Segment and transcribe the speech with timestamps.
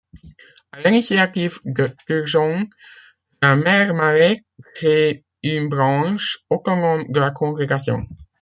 [0.71, 2.67] À l’initiative de Turgeon,
[3.43, 4.43] la Mère Mallet
[4.73, 8.07] crée une branche autonome de la congrégation.